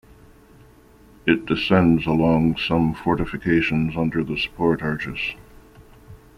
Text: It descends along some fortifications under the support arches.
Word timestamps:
It 1.27 1.45
descends 1.45 2.07
along 2.07 2.57
some 2.57 2.95
fortifications 2.95 3.95
under 3.95 4.23
the 4.23 4.35
support 4.35 4.81
arches. 4.81 5.35